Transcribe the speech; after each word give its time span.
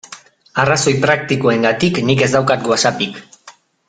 Arrazoi 0.61 0.93
praktikoengatik 1.03 1.99
nik 2.07 2.23
ez 2.29 2.33
daukat 2.37 2.65
WhatsAppik. 2.73 3.21